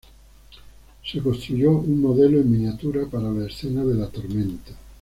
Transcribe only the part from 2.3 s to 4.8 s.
en miniatura para la escena de la tormenta.